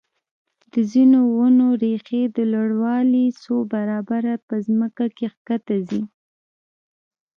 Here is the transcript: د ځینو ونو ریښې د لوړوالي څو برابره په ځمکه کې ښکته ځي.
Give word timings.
د 0.73 0.75
ځینو 0.91 1.19
ونو 1.37 1.67
ریښې 1.81 2.23
د 2.35 2.37
لوړوالي 2.51 3.25
څو 3.41 3.55
برابره 3.73 4.33
په 4.47 4.55
ځمکه 4.67 5.05
کې 5.17 5.25
ښکته 5.33 5.77
ځي. 5.87 6.01